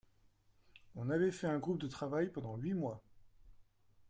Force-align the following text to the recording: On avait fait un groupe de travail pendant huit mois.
On 0.95 1.11
avait 1.11 1.29
fait 1.31 1.45
un 1.45 1.59
groupe 1.59 1.77
de 1.81 1.87
travail 1.87 2.29
pendant 2.31 2.57
huit 2.57 2.73
mois. 2.73 3.03